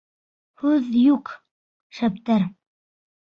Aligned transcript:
Һүҙ 0.61 0.87
юҡ, 1.01 1.29
шәптәр! 1.99 2.47